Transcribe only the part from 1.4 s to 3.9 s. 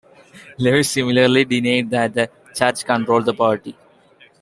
denied that the church controlled the party.